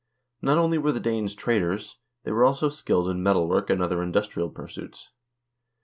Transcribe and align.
Not 0.41 0.57
only 0.57 0.79
were 0.79 0.91
the 0.91 0.99
Danes 0.99 1.35
traders; 1.35 1.97
they 2.23 2.31
were 2.31 2.43
also 2.43 2.69
skilled 2.69 3.07
in 3.07 3.21
metal 3.21 3.47
work 3.47 3.69
and 3.69 3.83
other 3.83 4.01
industrial 4.01 4.49
pursuits. 4.49 5.11